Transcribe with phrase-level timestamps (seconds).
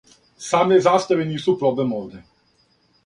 [0.37, 2.23] Саме заставе нису проблем овде.